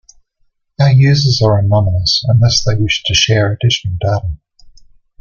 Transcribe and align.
Our 0.79 0.89
users 0.93 1.43
are 1.43 1.59
anonymous 1.59 2.23
unless 2.27 2.63
they 2.63 2.73
wish 2.73 3.03
to 3.03 3.13
share 3.13 3.51
additional 3.51 3.97
data. 4.01 4.35